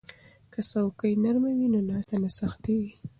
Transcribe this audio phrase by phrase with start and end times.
[0.53, 2.93] که څوکۍ نرمه وي نو ناسته نه سختیږي.